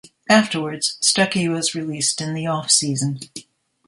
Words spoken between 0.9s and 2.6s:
Stuckey was released in the